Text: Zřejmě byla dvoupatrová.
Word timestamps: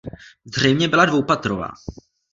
Zřejmě 0.55 0.87
byla 0.87 1.05
dvoupatrová. 1.05 1.71